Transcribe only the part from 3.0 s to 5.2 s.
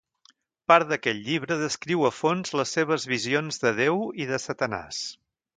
visions de Déu i de Satanàs.